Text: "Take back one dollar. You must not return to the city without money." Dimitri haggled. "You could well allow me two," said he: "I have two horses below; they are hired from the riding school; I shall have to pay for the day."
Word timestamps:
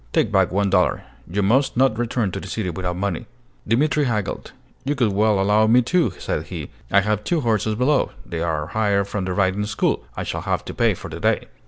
"Take 0.13 0.31
back 0.31 0.51
one 0.51 0.71
dollar. 0.71 1.03
You 1.29 1.43
must 1.43 1.77
not 1.77 1.95
return 1.99 2.31
to 2.31 2.39
the 2.39 2.47
city 2.47 2.71
without 2.71 2.95
money." 2.95 3.27
Dimitri 3.67 4.05
haggled. 4.05 4.51
"You 4.83 4.95
could 4.95 5.11
well 5.13 5.39
allow 5.39 5.67
me 5.67 5.83
two," 5.83 6.13
said 6.17 6.47
he: 6.47 6.71
"I 6.89 7.01
have 7.01 7.23
two 7.23 7.41
horses 7.41 7.75
below; 7.75 8.09
they 8.25 8.41
are 8.41 8.65
hired 8.65 9.07
from 9.07 9.25
the 9.25 9.33
riding 9.33 9.67
school; 9.67 10.03
I 10.17 10.23
shall 10.23 10.41
have 10.41 10.65
to 10.65 10.73
pay 10.73 10.95
for 10.95 11.09
the 11.09 11.19
day." 11.19 11.47